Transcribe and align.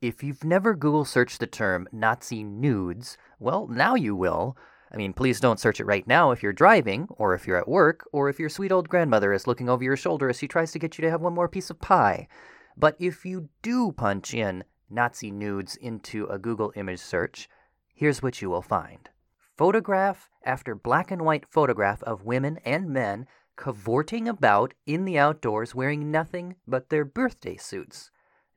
If 0.00 0.22
you've 0.22 0.44
never 0.44 0.74
Google 0.74 1.04
searched 1.04 1.40
the 1.40 1.46
term 1.46 1.86
Nazi 1.92 2.42
nudes, 2.42 3.18
well, 3.38 3.66
now 3.66 3.96
you 3.96 4.16
will. 4.16 4.56
I 4.90 4.96
mean, 4.96 5.12
please 5.12 5.40
don't 5.40 5.60
search 5.60 5.78
it 5.78 5.84
right 5.84 6.06
now 6.06 6.30
if 6.30 6.42
you're 6.42 6.54
driving, 6.54 7.06
or 7.10 7.34
if 7.34 7.46
you're 7.46 7.58
at 7.58 7.68
work, 7.68 8.08
or 8.10 8.30
if 8.30 8.40
your 8.40 8.48
sweet 8.48 8.72
old 8.72 8.88
grandmother 8.88 9.30
is 9.34 9.46
looking 9.46 9.68
over 9.68 9.84
your 9.84 9.98
shoulder 9.98 10.30
as 10.30 10.38
she 10.38 10.48
tries 10.48 10.72
to 10.72 10.78
get 10.78 10.96
you 10.96 11.02
to 11.02 11.10
have 11.10 11.20
one 11.20 11.34
more 11.34 11.50
piece 11.50 11.68
of 11.68 11.82
pie. 11.82 12.28
But 12.78 12.96
if 12.98 13.26
you 13.26 13.50
do 13.60 13.92
punch 13.92 14.32
in 14.32 14.64
Nazi 14.88 15.30
nudes 15.30 15.76
into 15.76 16.24
a 16.28 16.38
Google 16.38 16.72
image 16.76 17.00
search, 17.00 17.46
here's 17.94 18.22
what 18.22 18.40
you 18.40 18.48
will 18.48 18.62
find 18.62 19.10
photograph 19.58 20.30
after 20.46 20.74
black 20.74 21.10
and 21.10 21.26
white 21.26 21.44
photograph 21.46 22.02
of 22.04 22.24
women 22.24 22.58
and 22.64 22.88
men 22.88 23.26
cavorting 23.56 24.26
about 24.26 24.72
in 24.86 25.04
the 25.04 25.18
outdoors 25.18 25.74
wearing 25.74 26.10
nothing 26.10 26.56
but 26.66 26.88
their 26.88 27.04
birthday 27.04 27.58
suits. 27.58 28.10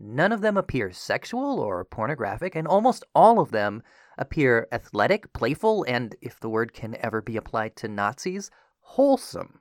None 0.05 0.33
of 0.33 0.41
them 0.41 0.57
appear 0.57 0.91
sexual 0.91 1.61
or 1.61 1.85
pornographic, 1.85 2.55
and 2.55 2.67
almost 2.67 3.05
all 3.15 3.39
of 3.39 3.51
them 3.51 3.81
appear 4.17 4.67
athletic, 4.69 5.31
playful, 5.31 5.85
and, 5.87 6.13
if 6.21 6.41
the 6.41 6.49
word 6.49 6.73
can 6.73 6.97
ever 6.99 7.21
be 7.21 7.37
applied 7.37 7.77
to 7.77 7.87
Nazis, 7.87 8.51
wholesome. 8.81 9.59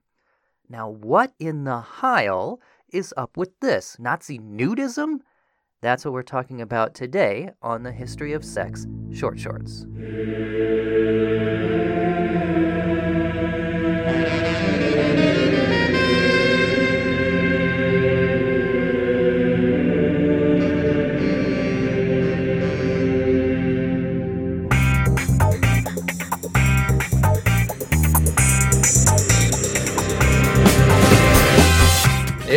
Now, 0.68 0.88
what 0.88 1.32
in 1.38 1.62
the 1.62 1.78
Heil 1.78 2.60
is 2.92 3.14
up 3.16 3.36
with 3.36 3.60
this? 3.60 3.96
Nazi 4.00 4.40
nudism? 4.40 5.20
That's 5.80 6.04
what 6.04 6.12
we're 6.12 6.22
talking 6.22 6.60
about 6.60 6.92
today 6.94 7.50
on 7.62 7.84
the 7.84 7.92
History 7.92 8.32
of 8.32 8.44
Sex 8.44 8.86
Short 9.12 9.38
Shorts. 9.38 9.86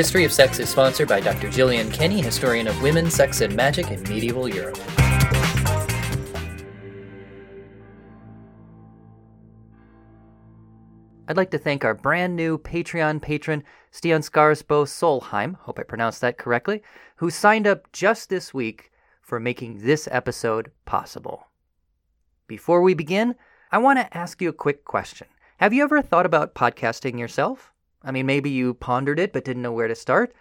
History 0.06 0.24
of 0.24 0.32
Sex 0.32 0.60
is 0.60 0.70
sponsored 0.70 1.08
by 1.08 1.20
Dr. 1.20 1.50
Gillian 1.50 1.90
Kenny, 1.90 2.22
historian 2.22 2.68
of 2.68 2.80
women, 2.84 3.10
sex, 3.10 3.42
and 3.42 3.56
magic 3.56 3.90
in 3.90 4.04
medieval 4.04 4.48
Europe. 4.48 4.78
I'd 11.28 11.36
like 11.36 11.50
to 11.50 11.58
thank 11.58 11.84
our 11.84 11.96
brand 11.96 12.36
new 12.36 12.60
Patreon 12.60 13.20
patron, 13.20 13.64
Stian 13.92 14.22
Skarsbo 14.22 14.86
Solheim, 14.86 15.56
hope 15.56 15.80
I 15.80 15.84
pronounced 15.84 16.22
that 16.22 16.38
correctly, 16.38 16.84
who 17.16 17.32
signed 17.32 17.66
up 17.66 17.92
just 17.92 18.30
this 18.30 18.54
week 18.54 18.92
for 19.22 19.40
making 19.40 19.80
this 19.80 20.08
episode 20.12 20.70
possible. 20.86 21.48
Before 22.46 22.84
we 22.84 22.94
begin, 22.94 23.34
I 23.72 23.80
want 23.80 23.98
to 23.98 24.16
ask 24.16 24.40
you 24.40 24.50
a 24.50 24.54
quick 24.54 24.86
question. 24.86 25.26
Have 25.58 25.74
you 25.74 25.82
ever 25.82 26.04
thought 26.04 26.28
about 26.28 26.54
podcasting 26.54 27.18
yourself? 27.18 27.72
I 28.06 28.12
mean, 28.12 28.26
maybe 28.26 28.50
you 28.50 28.76
pondered 28.76 29.20
it 29.20 29.34
but 29.34 29.44
didn't 29.44 29.64
know 29.64 29.74
where 29.74 29.88
to 29.88 29.96
start. 29.96 30.34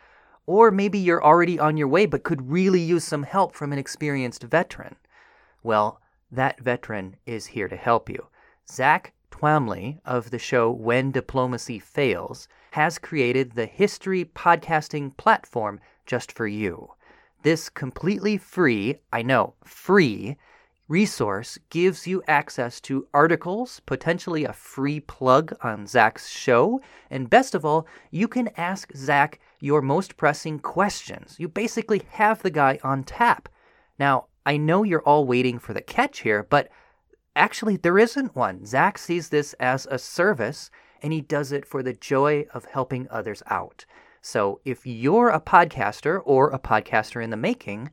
Or 0.46 0.70
maybe 0.70 0.98
you're 0.98 1.24
already 1.24 1.58
on 1.58 1.76
your 1.76 1.88
way 1.88 2.06
but 2.06 2.22
could 2.22 2.50
really 2.50 2.80
use 2.80 3.04
some 3.04 3.22
help 3.22 3.54
from 3.54 3.72
an 3.72 3.78
experienced 3.78 4.42
veteran. 4.42 4.96
Well, 5.62 6.00
that 6.30 6.60
veteran 6.60 7.16
is 7.26 7.46
here 7.46 7.68
to 7.68 7.76
help 7.76 8.10
you. 8.10 8.26
Zach 8.70 9.14
Twamley 9.30 9.98
of 10.04 10.30
the 10.30 10.38
show 10.38 10.70
When 10.70 11.10
Diplomacy 11.10 11.78
Fails 11.78 12.46
has 12.72 12.98
created 12.98 13.52
the 13.52 13.66
History 13.66 14.24
Podcasting 14.24 15.16
platform 15.16 15.80
just 16.06 16.30
for 16.30 16.46
you. 16.46 16.90
This 17.42 17.68
completely 17.68 18.36
free, 18.36 19.00
I 19.12 19.22
know, 19.22 19.54
free 19.64 20.36
resource 20.88 21.58
gives 21.70 22.06
you 22.06 22.22
access 22.28 22.80
to 22.82 23.06
articles, 23.14 23.80
potentially 23.86 24.44
a 24.44 24.52
free 24.52 25.00
plug 25.00 25.54
on 25.62 25.86
Zach's 25.86 26.28
show, 26.28 26.80
and 27.11 27.30
best 27.30 27.55
of 27.55 27.64
all, 27.64 27.86
you 28.11 28.28
can 28.28 28.50
ask 28.56 28.95
Zach 28.95 29.40
your 29.61 29.80
most 29.80 30.17
pressing 30.17 30.58
questions. 30.58 31.36
You 31.39 31.48
basically 31.48 32.02
have 32.11 32.42
the 32.42 32.50
guy 32.50 32.78
on 32.83 33.05
tap. 33.05 33.48
Now, 33.98 34.27
I 34.45 34.58
know 34.58 34.83
you're 34.83 35.02
all 35.02 35.27
waiting 35.27 35.58
for 35.58 35.72
the 35.72 35.80
catch 35.80 36.20
here, 36.20 36.42
but 36.42 36.68
actually, 37.34 37.77
there 37.78 37.98
isn't 37.98 38.36
one. 38.36 38.66
Zach 38.66 38.98
sees 38.98 39.30
this 39.30 39.55
as 39.55 39.86
a 39.90 39.98
service, 39.98 40.70
and 41.02 41.12
he 41.12 41.22
does 41.22 41.51
it 41.51 41.66
for 41.66 41.83
the 41.83 41.95
joy 41.95 42.46
of 42.52 42.66
helping 42.66 43.08
others 43.11 43.42
out. 43.48 43.86
So, 44.20 44.61
if 44.64 44.86
you're 44.86 45.30
a 45.30 45.40
podcaster 45.40 46.20
or 46.24 46.51
a 46.51 46.58
podcaster 46.58 47.22
in 47.22 47.30
the 47.30 47.36
making, 47.36 47.90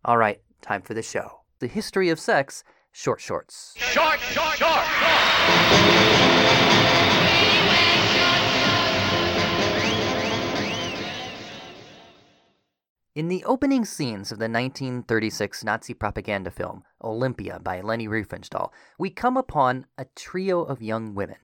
All 0.05 0.17
right, 0.17 0.41
time 0.61 0.81
for 0.83 0.93
the 0.93 1.01
show. 1.01 1.39
The 1.57 1.65
History 1.67 2.09
of 2.09 2.19
Sex 2.19 2.63
Short 2.91 3.21
Shorts. 3.21 3.73
Short, 3.77 4.19
short, 4.19 4.57
short, 4.57 4.85
short. 4.85 6.72
In 13.15 13.27
the 13.27 13.43
opening 13.43 13.85
scenes 13.85 14.31
of 14.31 14.39
the 14.39 14.49
1936 14.49 15.63
Nazi 15.63 15.93
propaganda 15.93 16.49
film 16.49 16.83
Olympia 17.03 17.59
by 17.59 17.79
Leni 17.79 18.07
Riefenstahl, 18.07 18.71
we 18.97 19.11
come 19.11 19.37
upon 19.37 19.85
a 19.99 20.05
trio 20.15 20.63
of 20.63 20.81
young 20.81 21.13
women. 21.13 21.35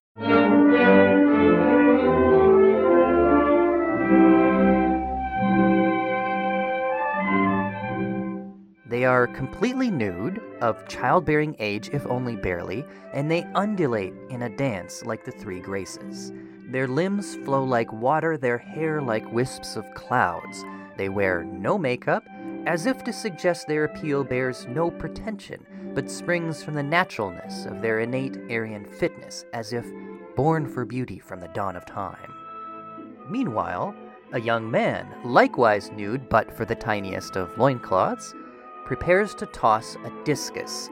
They 8.88 9.06
are 9.06 9.28
completely 9.28 9.91
nude, 9.91 10.41
of 10.62 10.88
childbearing 10.88 11.56
age 11.59 11.91
if 11.94 12.03
only 12.07 12.36
barely, 12.36 12.84
and 13.13 13.30
they 13.30 13.46
undulate 13.53 14.16
in 14.31 14.41
a 14.41 14.50
dance 14.57 15.06
like 15.06 15.24
the 15.24 15.31
three 15.31 15.59
graces. 15.59 16.31
Their 16.72 16.88
limbs 16.88 17.36
flow 17.36 17.63
like 17.63 17.94
water, 17.94 18.38
their 18.38 18.57
hair 18.57 19.03
like 19.03 19.31
wisps 19.31 19.75
of 19.75 19.86
clouds. 19.94 20.66
They 21.00 21.08
wear 21.08 21.46
no 21.46 21.78
makeup, 21.78 22.26
as 22.66 22.86
if 22.86 23.06
to 23.06 23.14
suggest 23.14 23.68
their 23.68 23.86
appeal 23.86 24.26
bears 24.26 24.68
no 24.68 24.92
pretension, 24.92 25.66
but 25.96 26.12
springs 26.12 26.62
from 26.62 26.74
the 26.74 26.84
naturalness 26.84 27.66
of 27.66 27.82
their 27.82 28.02
innate 28.02 28.38
Aryan 28.50 28.84
fitness, 28.84 29.46
as 29.54 29.72
if 29.72 29.86
born 30.36 30.68
for 30.68 30.84
beauty 30.84 31.18
from 31.18 31.40
the 31.40 31.48
dawn 31.48 31.78
of 31.78 31.86
time. 31.86 32.34
Meanwhile, 33.30 33.96
a 34.34 34.42
young 34.42 34.70
man, 34.70 35.08
likewise 35.24 35.90
nude 35.90 36.28
but 36.28 36.52
for 36.52 36.66
the 36.66 36.76
tiniest 36.76 37.38
of 37.38 37.58
loincloths, 37.58 38.36
prepares 38.84 39.34
to 39.36 39.46
toss 39.46 39.96
a 40.04 40.24
discus. 40.26 40.90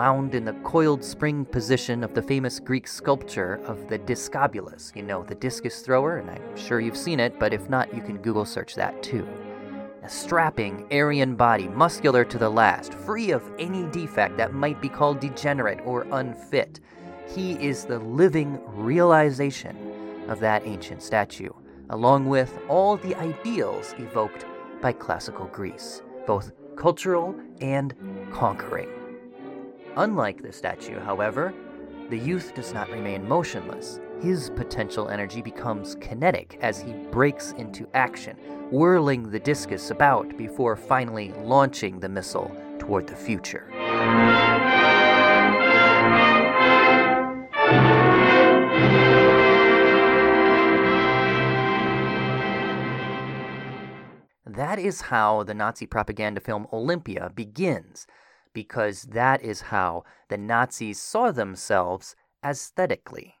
Wound 0.00 0.34
in 0.34 0.46
the 0.46 0.54
coiled 0.64 1.04
spring 1.04 1.44
position 1.44 2.02
of 2.02 2.14
the 2.14 2.22
famous 2.22 2.58
Greek 2.58 2.88
sculpture 2.88 3.60
of 3.66 3.86
the 3.86 3.98
Discobolus, 3.98 4.96
you 4.96 5.02
know, 5.02 5.22
the 5.24 5.34
discus 5.34 5.82
thrower, 5.82 6.16
and 6.16 6.30
I'm 6.30 6.56
sure 6.56 6.80
you've 6.80 6.96
seen 6.96 7.20
it, 7.20 7.38
but 7.38 7.52
if 7.52 7.68
not, 7.68 7.94
you 7.94 8.00
can 8.00 8.16
Google 8.16 8.46
search 8.46 8.74
that 8.76 9.02
too. 9.02 9.28
A 10.02 10.08
strapping 10.08 10.86
Aryan 10.90 11.36
body, 11.36 11.68
muscular 11.68 12.24
to 12.24 12.38
the 12.38 12.48
last, 12.48 12.94
free 12.94 13.30
of 13.30 13.42
any 13.58 13.84
defect 13.90 14.38
that 14.38 14.54
might 14.54 14.80
be 14.80 14.88
called 14.88 15.20
degenerate 15.20 15.82
or 15.84 16.06
unfit. 16.12 16.80
He 17.28 17.62
is 17.62 17.84
the 17.84 17.98
living 17.98 18.58
realization 18.68 19.76
of 20.30 20.40
that 20.40 20.62
ancient 20.64 21.02
statue, 21.02 21.52
along 21.90 22.24
with 22.24 22.58
all 22.70 22.96
the 22.96 23.14
ideals 23.16 23.94
evoked 23.98 24.46
by 24.80 24.92
classical 24.92 25.44
Greece, 25.48 26.00
both 26.26 26.52
cultural 26.74 27.38
and 27.60 27.94
conquering. 28.32 28.88
Unlike 29.96 30.42
the 30.42 30.52
statue, 30.52 31.00
however, 31.00 31.52
the 32.10 32.18
youth 32.18 32.54
does 32.54 32.72
not 32.72 32.88
remain 32.90 33.26
motionless. 33.26 34.00
His 34.20 34.50
potential 34.50 35.08
energy 35.08 35.42
becomes 35.42 35.96
kinetic 35.96 36.58
as 36.62 36.80
he 36.80 36.92
breaks 37.10 37.52
into 37.52 37.88
action, 37.94 38.36
whirling 38.70 39.30
the 39.30 39.40
discus 39.40 39.90
about 39.90 40.36
before 40.36 40.76
finally 40.76 41.32
launching 41.42 41.98
the 41.98 42.08
missile 42.08 42.54
toward 42.78 43.08
the 43.08 43.16
future. 43.16 43.68
That 54.46 54.78
is 54.78 55.00
how 55.00 55.42
the 55.42 55.54
Nazi 55.54 55.86
propaganda 55.86 56.40
film 56.40 56.66
Olympia 56.72 57.32
begins, 57.34 58.06
because 58.52 59.02
that 59.02 59.42
is 59.42 59.62
how 59.62 60.04
the 60.28 60.38
Nazis 60.38 61.00
saw 61.00 61.30
themselves 61.30 62.16
aesthetically. 62.44 63.34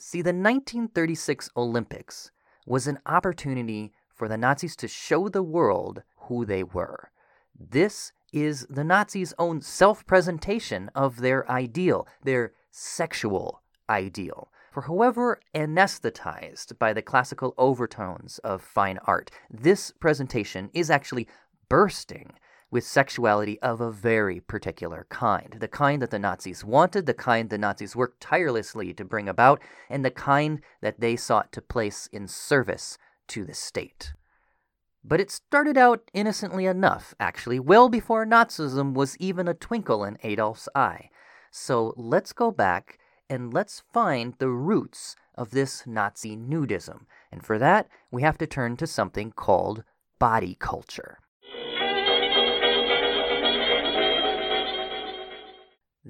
See, 0.00 0.22
the 0.22 0.28
1936 0.30 1.50
Olympics 1.56 2.30
was 2.66 2.86
an 2.86 2.98
opportunity 3.06 3.92
for 4.12 4.28
the 4.28 4.36
Nazis 4.36 4.76
to 4.76 4.88
show 4.88 5.28
the 5.28 5.42
world 5.42 6.02
who 6.16 6.44
they 6.44 6.62
were. 6.62 7.10
This 7.58 8.12
is 8.32 8.66
the 8.68 8.84
Nazis' 8.84 9.34
own 9.38 9.60
self 9.60 10.04
presentation 10.06 10.90
of 10.94 11.20
their 11.20 11.48
ideal, 11.50 12.06
their 12.22 12.52
sexual 12.70 13.62
ideal. 13.88 14.50
For 14.72 14.82
however 14.82 15.38
anesthetized 15.54 16.76
by 16.80 16.92
the 16.92 17.02
classical 17.02 17.54
overtones 17.56 18.38
of 18.38 18.60
fine 18.60 18.98
art, 19.06 19.30
this 19.48 19.92
presentation 19.92 20.68
is 20.74 20.90
actually 20.90 21.28
bursting 21.68 22.32
with 22.74 22.84
sexuality 22.84 23.56
of 23.60 23.80
a 23.80 23.92
very 23.92 24.40
particular 24.40 25.06
kind. 25.08 25.58
The 25.60 25.68
kind 25.68 26.02
that 26.02 26.10
the 26.10 26.18
Nazis 26.18 26.64
wanted, 26.64 27.06
the 27.06 27.14
kind 27.14 27.48
the 27.48 27.56
Nazis 27.56 27.94
worked 27.94 28.20
tirelessly 28.20 28.92
to 28.94 29.04
bring 29.04 29.28
about, 29.28 29.62
and 29.88 30.04
the 30.04 30.10
kind 30.10 30.60
that 30.82 30.98
they 30.98 31.14
sought 31.14 31.52
to 31.52 31.62
place 31.62 32.08
in 32.12 32.26
service 32.26 32.98
to 33.28 33.44
the 33.44 33.54
state. 33.54 34.12
But 35.04 35.20
it 35.20 35.30
started 35.30 35.78
out 35.78 36.10
innocently 36.12 36.66
enough, 36.66 37.14
actually, 37.20 37.60
well 37.60 37.88
before 37.88 38.26
Nazism 38.26 38.92
was 38.92 39.16
even 39.18 39.46
a 39.46 39.54
twinkle 39.54 40.02
in 40.02 40.18
Adolf's 40.24 40.68
eye. 40.74 41.10
So 41.52 41.94
let's 41.96 42.32
go 42.32 42.50
back 42.50 42.98
and 43.30 43.54
let's 43.54 43.84
find 43.92 44.34
the 44.38 44.48
roots 44.48 45.14
of 45.36 45.52
this 45.52 45.86
Nazi 45.86 46.36
nudism. 46.36 47.02
And 47.30 47.46
for 47.46 47.56
that, 47.56 47.86
we 48.10 48.22
have 48.22 48.38
to 48.38 48.48
turn 48.48 48.76
to 48.78 48.88
something 48.88 49.30
called 49.30 49.84
body 50.18 50.56
culture. 50.58 51.18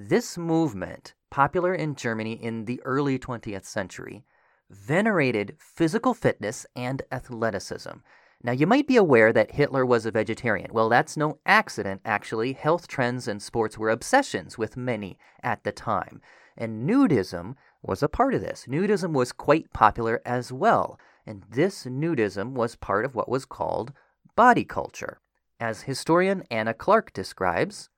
This 0.07 0.37
movement, 0.37 1.15
popular 1.31 1.75
in 1.75 1.95
Germany 1.95 2.35
in 2.35 2.67
the 2.67 2.79
early 2.85 3.19
20th 3.19 3.65
century, 3.65 4.27
venerated 4.69 5.57
physical 5.59 6.13
fitness 6.13 6.67
and 6.77 7.01
athleticism. 7.11 8.03
Now, 8.43 8.53
you 8.53 8.67
might 8.67 8.87
be 8.87 8.99
aware 8.99 9.33
that 9.33 9.53
Hitler 9.53 9.87
was 9.87 10.05
a 10.05 10.11
vegetarian. 10.11 10.75
Well, 10.75 10.91
that's 10.91 11.17
no 11.17 11.39
accident, 11.47 12.03
actually. 12.05 12.53
Health 12.53 12.87
trends 12.87 13.27
and 13.27 13.41
sports 13.41 13.79
were 13.79 13.89
obsessions 13.89 14.59
with 14.59 14.77
many 14.77 15.17
at 15.43 15.65
the 15.65 15.73
time. 15.73 16.21
And 16.55 16.87
nudism 16.87 17.55
was 17.83 18.03
a 18.03 18.09
part 18.09 18.35
of 18.35 18.43
this. 18.43 18.67
Nudism 18.69 19.13
was 19.13 19.33
quite 19.33 19.73
popular 19.73 20.21
as 20.27 20.53
well. 20.53 21.01
And 21.25 21.45
this 21.51 21.85
nudism 21.87 22.51
was 22.51 22.77
part 22.77 23.07
of 23.07 23.15
what 23.15 23.31
was 23.31 23.47
called 23.47 23.95
body 24.37 24.65
culture. 24.65 25.21
As 25.59 25.83
historian 25.83 26.43
Anna 26.51 26.75
Clark 26.75 27.15
describes, 27.15 27.89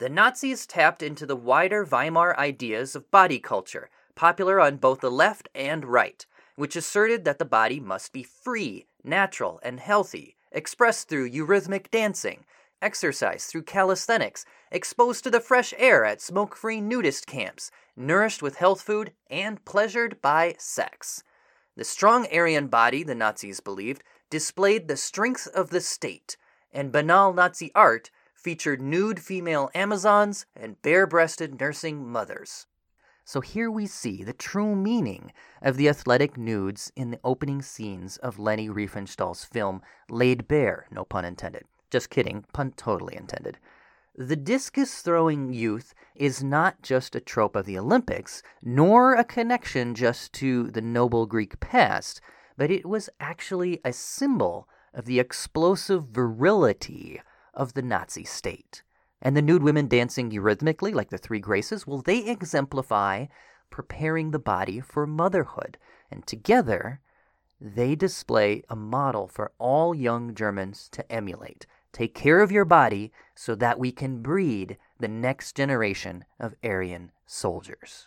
the 0.00 0.08
Nazis 0.08 0.64
tapped 0.66 1.02
into 1.02 1.26
the 1.26 1.36
wider 1.36 1.84
Weimar 1.84 2.34
ideas 2.38 2.96
of 2.96 3.10
body 3.10 3.38
culture, 3.38 3.90
popular 4.14 4.58
on 4.58 4.78
both 4.78 5.00
the 5.00 5.10
left 5.10 5.50
and 5.54 5.84
right, 5.84 6.24
which 6.56 6.74
asserted 6.74 7.26
that 7.26 7.38
the 7.38 7.44
body 7.44 7.78
must 7.78 8.10
be 8.10 8.22
free, 8.22 8.86
natural, 9.04 9.60
and 9.62 9.78
healthy, 9.78 10.36
expressed 10.52 11.10
through 11.10 11.28
eurythmic 11.28 11.90
dancing, 11.90 12.46
exercise 12.80 13.44
through 13.44 13.64
calisthenics, 13.64 14.46
exposed 14.72 15.22
to 15.22 15.30
the 15.30 15.38
fresh 15.38 15.74
air 15.76 16.06
at 16.06 16.22
smoke 16.22 16.56
free 16.56 16.80
nudist 16.80 17.26
camps, 17.26 17.70
nourished 17.94 18.40
with 18.40 18.56
health 18.56 18.80
food, 18.80 19.12
and 19.28 19.62
pleasured 19.66 20.22
by 20.22 20.54
sex. 20.56 21.22
The 21.76 21.84
strong 21.84 22.26
Aryan 22.32 22.68
body, 22.68 23.02
the 23.02 23.14
Nazis 23.14 23.60
believed, 23.60 24.02
displayed 24.30 24.88
the 24.88 24.96
strength 24.96 25.46
of 25.48 25.68
the 25.68 25.82
state, 25.82 26.38
and 26.72 26.90
banal 26.90 27.34
Nazi 27.34 27.70
art 27.74 28.10
featured 28.42 28.80
nude 28.80 29.20
female 29.20 29.70
Amazons 29.74 30.46
and 30.56 30.80
bare 30.80 31.06
breasted 31.06 31.60
nursing 31.60 32.08
mothers. 32.08 32.66
So 33.24 33.40
here 33.40 33.70
we 33.70 33.86
see 33.86 34.24
the 34.24 34.32
true 34.32 34.74
meaning 34.74 35.32
of 35.60 35.76
the 35.76 35.88
athletic 35.88 36.38
nudes 36.38 36.90
in 36.96 37.10
the 37.10 37.20
opening 37.22 37.60
scenes 37.60 38.16
of 38.16 38.38
Leni 38.38 38.68
Riefenstahl's 38.68 39.44
film 39.44 39.82
Laid 40.08 40.48
Bare, 40.48 40.86
no 40.90 41.04
pun 41.04 41.24
intended. 41.24 41.64
Just 41.90 42.08
kidding, 42.08 42.44
pun 42.52 42.72
totally 42.72 43.14
intended. 43.14 43.58
The 44.16 44.36
discus 44.36 45.02
throwing 45.02 45.52
youth 45.52 45.94
is 46.16 46.42
not 46.42 46.82
just 46.82 47.14
a 47.14 47.20
trope 47.20 47.54
of 47.54 47.66
the 47.66 47.78
Olympics, 47.78 48.42
nor 48.62 49.14
a 49.14 49.22
connection 49.22 49.94
just 49.94 50.32
to 50.34 50.70
the 50.70 50.82
noble 50.82 51.26
Greek 51.26 51.60
past, 51.60 52.20
but 52.56 52.70
it 52.70 52.86
was 52.86 53.10
actually 53.20 53.80
a 53.84 53.92
symbol 53.92 54.66
of 54.92 55.04
the 55.04 55.20
explosive 55.20 56.06
virility 56.06 57.20
of 57.54 57.74
the 57.74 57.82
Nazi 57.82 58.24
state. 58.24 58.82
And 59.22 59.36
the 59.36 59.42
nude 59.42 59.62
women 59.62 59.86
dancing 59.86 60.30
eurythmically, 60.30 60.94
like 60.94 61.10
the 61.10 61.18
Three 61.18 61.40
Graces, 61.40 61.86
well, 61.86 62.00
they 62.00 62.26
exemplify 62.26 63.26
preparing 63.68 64.30
the 64.30 64.38
body 64.38 64.80
for 64.80 65.06
motherhood. 65.06 65.78
And 66.10 66.26
together, 66.26 67.00
they 67.60 67.94
display 67.94 68.62
a 68.68 68.76
model 68.76 69.28
for 69.28 69.52
all 69.58 69.94
young 69.94 70.34
Germans 70.34 70.88
to 70.92 71.12
emulate. 71.12 71.66
Take 71.92 72.14
care 72.14 72.40
of 72.40 72.52
your 72.52 72.64
body 72.64 73.12
so 73.34 73.54
that 73.56 73.78
we 73.78 73.92
can 73.92 74.22
breed 74.22 74.78
the 74.98 75.08
next 75.08 75.56
generation 75.56 76.24
of 76.38 76.54
Aryan 76.62 77.10
soldiers. 77.26 78.06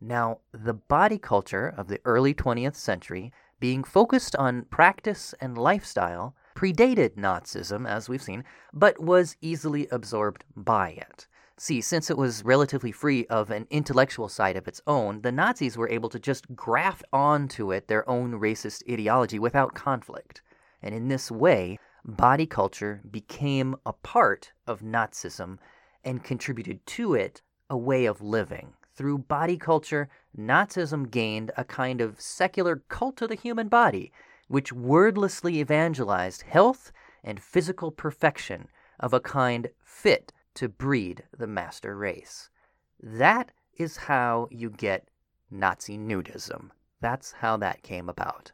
Now, 0.00 0.38
the 0.52 0.74
body 0.74 1.18
culture 1.18 1.68
of 1.76 1.88
the 1.88 2.00
early 2.04 2.34
20th 2.34 2.76
century, 2.76 3.32
being 3.58 3.84
focused 3.84 4.34
on 4.36 4.64
practice 4.64 5.34
and 5.40 5.58
lifestyle, 5.58 6.34
predated 6.60 7.16
Nazism, 7.16 7.88
as 7.88 8.06
we've 8.06 8.20
seen, 8.20 8.44
but 8.70 9.00
was 9.00 9.34
easily 9.40 9.88
absorbed 9.90 10.44
by 10.54 10.90
it. 10.90 11.26
See, 11.56 11.80
since 11.80 12.10
it 12.10 12.18
was 12.18 12.44
relatively 12.44 12.92
free 12.92 13.24
of 13.28 13.50
an 13.50 13.66
intellectual 13.70 14.28
side 14.28 14.56
of 14.56 14.68
its 14.68 14.82
own, 14.86 15.22
the 15.22 15.32
Nazis 15.32 15.78
were 15.78 15.88
able 15.88 16.10
to 16.10 16.18
just 16.18 16.54
graft 16.54 17.02
onto 17.14 17.72
it 17.72 17.88
their 17.88 18.06
own 18.06 18.32
racist 18.32 18.82
ideology 18.92 19.38
without 19.38 19.74
conflict. 19.74 20.42
And 20.82 20.94
in 20.94 21.08
this 21.08 21.30
way, 21.30 21.78
body 22.04 22.44
culture 22.44 23.00
became 23.10 23.74
a 23.86 23.94
part 23.94 24.52
of 24.66 24.82
Nazism 24.82 25.56
and 26.04 26.22
contributed 26.22 26.84
to 26.88 27.14
it 27.14 27.40
a 27.70 27.76
way 27.78 28.04
of 28.04 28.20
living. 28.20 28.74
Through 28.94 29.18
body 29.18 29.56
culture, 29.56 30.10
Nazism 30.38 31.10
gained 31.10 31.52
a 31.56 31.64
kind 31.64 32.02
of 32.02 32.20
secular 32.20 32.82
cult 32.90 33.22
of 33.22 33.30
the 33.30 33.34
human 33.34 33.68
body 33.68 34.12
which 34.50 34.72
wordlessly 34.72 35.60
evangelized 35.60 36.42
health 36.42 36.90
and 37.22 37.40
physical 37.40 37.92
perfection 37.92 38.66
of 38.98 39.14
a 39.14 39.20
kind 39.20 39.70
fit 39.80 40.32
to 40.54 40.68
breed 40.68 41.22
the 41.38 41.46
master 41.46 41.96
race. 41.96 42.50
That 43.00 43.52
is 43.78 43.96
how 43.96 44.48
you 44.50 44.68
get 44.68 45.06
Nazi 45.52 45.96
nudism. 45.96 46.70
That's 47.00 47.30
how 47.30 47.58
that 47.58 47.84
came 47.84 48.08
about. 48.08 48.50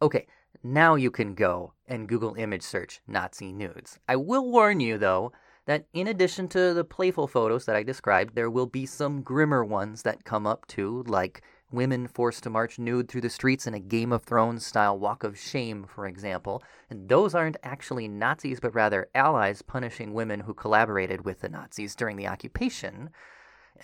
Okay, 0.00 0.28
now 0.62 0.94
you 0.94 1.10
can 1.10 1.34
go 1.34 1.72
and 1.88 2.08
Google 2.08 2.36
image 2.36 2.62
search 2.62 3.00
Nazi 3.08 3.52
nudes. 3.52 3.98
I 4.08 4.14
will 4.14 4.48
warn 4.48 4.78
you, 4.78 4.96
though, 4.96 5.32
that 5.66 5.86
in 5.92 6.06
addition 6.06 6.46
to 6.48 6.72
the 6.72 6.84
playful 6.84 7.26
photos 7.26 7.66
that 7.66 7.74
I 7.74 7.82
described, 7.82 8.36
there 8.36 8.50
will 8.50 8.66
be 8.66 8.86
some 8.86 9.22
grimmer 9.22 9.64
ones 9.64 10.02
that 10.02 10.24
come 10.24 10.46
up 10.46 10.68
too, 10.68 11.02
like 11.08 11.42
women 11.72 12.06
forced 12.06 12.42
to 12.42 12.50
march 12.50 12.78
nude 12.78 13.08
through 13.08 13.20
the 13.20 13.30
streets 13.30 13.66
in 13.66 13.74
a 13.74 13.80
Game 13.80 14.12
of 14.12 14.22
Thrones 14.22 14.64
style 14.64 14.98
walk 14.98 15.24
of 15.24 15.38
shame, 15.38 15.84
for 15.84 16.06
example. 16.06 16.62
And 16.90 17.08
those 17.08 17.34
aren't 17.34 17.56
actually 17.62 18.08
Nazis, 18.08 18.60
but 18.60 18.74
rather 18.74 19.08
allies 19.14 19.62
punishing 19.62 20.12
women 20.12 20.40
who 20.40 20.54
collaborated 20.54 21.24
with 21.24 21.40
the 21.40 21.48
Nazis 21.48 21.94
during 21.94 22.16
the 22.16 22.28
occupation. 22.28 23.10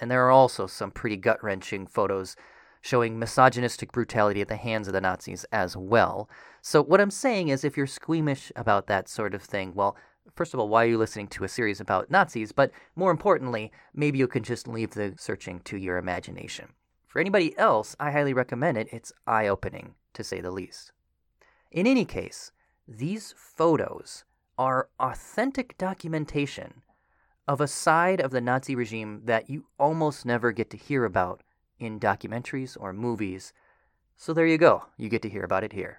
And 0.01 0.11
there 0.11 0.27
are 0.27 0.31
also 0.31 0.67
some 0.67 0.91
pretty 0.91 1.17
gut 1.17 1.43
wrenching 1.43 1.87
photos 1.87 2.37
showing 2.81 3.19
misogynistic 3.19 3.93
brutality 3.93 4.41
at 4.41 4.49
the 4.49 4.57
hands 4.57 4.87
of 4.87 4.95
the 4.95 5.01
Nazis 5.01 5.45
as 5.53 5.77
well. 5.77 6.29
So, 6.63 6.83
what 6.83 7.01
I'm 7.01 7.11
saying 7.11 7.49
is, 7.49 7.65
if 7.65 7.77
you're 7.77 7.87
squeamish 7.87 8.53
about 8.55 8.87
that 8.87 9.09
sort 9.09 9.35
of 9.35 9.43
thing, 9.43 9.75
well, 9.75 9.97
first 10.35 10.55
of 10.55 10.61
all, 10.61 10.69
why 10.69 10.85
are 10.85 10.89
you 10.89 10.99
listening 10.99 11.29
to 11.29 11.45
a 11.45 11.49
series 11.49 11.81
about 11.81 12.11
Nazis? 12.11 12.53
But 12.53 12.71
more 12.95 13.11
importantly, 13.11 13.73
maybe 13.95 14.19
you 14.19 14.29
can 14.29 14.43
just 14.43 14.69
leave 14.69 14.93
the 14.93 15.15
searching 15.17 15.61
to 15.61 15.77
your 15.77 15.99
imagination. 15.99 16.69
For 17.19 17.23
anybody 17.23 17.59
else, 17.59 17.97
I 17.99 18.13
highly 18.13 18.33
recommend 18.33 18.79
it. 18.79 18.87
It's 18.93 19.13
eye 19.27 19.49
opening, 19.49 19.97
to 20.15 20.23
say 20.23 20.41
the 20.41 20.53
least. 20.53 20.93
In 21.73 21.85
any 21.85 22.05
case, 22.05 22.53
these 22.87 23.35
photos 23.37 24.23
are 24.57 24.89
authentic 25.01 25.77
documentation 25.79 26.83
of 27.49 27.61
a 27.61 27.67
side 27.67 28.21
of 28.21 28.31
the 28.31 28.41
Nazi 28.41 28.77
regime 28.77 29.23
that 29.25 29.51
you 29.51 29.65
almost 29.81 30.25
never 30.25 30.53
get 30.53 30.71
to 30.71 30.77
hear 30.77 31.05
about 31.05 31.43
in 31.81 31.99
documentaries 31.99 32.77
or 32.79 32.93
movies. 32.93 33.53
So 34.17 34.33
there 34.33 34.47
you 34.47 34.57
go, 34.57 34.85
you 34.97 35.09
get 35.09 35.23
to 35.23 35.29
hear 35.29 35.43
about 35.43 35.65
it 35.65 35.73
here. 35.73 35.99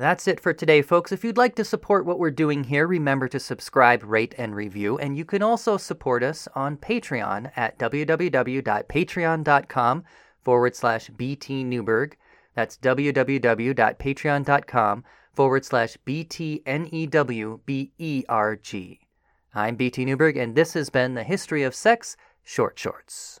That's 0.00 0.26
it 0.26 0.40
for 0.40 0.52
today, 0.54 0.80
folks. 0.80 1.12
If 1.12 1.22
you'd 1.24 1.36
like 1.36 1.54
to 1.56 1.64
support 1.64 2.06
what 2.06 2.18
we're 2.18 2.30
doing 2.30 2.64
here, 2.64 2.86
remember 2.86 3.28
to 3.28 3.38
subscribe, 3.38 4.02
rate, 4.02 4.34
and 4.38 4.56
review. 4.56 4.96
And 4.96 5.14
you 5.14 5.26
can 5.26 5.42
also 5.42 5.76
support 5.76 6.22
us 6.22 6.48
on 6.54 6.78
Patreon 6.78 7.52
at 7.54 7.78
www.patreon.com 7.78 10.04
forward 10.42 10.74
slash 10.74 11.10
BT 11.10 11.64
Newberg. 11.64 12.16
That's 12.54 12.78
www.patreon.com 12.78 15.04
forward 15.34 15.66
slash 15.66 15.98
BTNEWBERG. 16.06 18.96
I'm 19.52 19.74
BT 19.76 20.06
Newberg, 20.06 20.38
and 20.38 20.54
this 20.54 20.72
has 20.72 20.88
been 20.88 21.12
the 21.12 21.24
History 21.24 21.62
of 21.62 21.74
Sex 21.74 22.16
Short 22.42 22.78
Shorts. 22.78 23.40